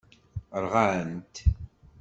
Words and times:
Rɣant. 0.63 1.35